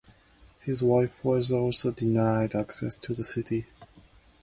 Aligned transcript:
His 0.61 0.81
wife 0.81 1.23
was 1.23 1.51
also 1.51 1.91
denied 1.91 2.55
access 2.55 2.95
to 2.95 3.13
the 3.13 3.23
city. 3.23 3.67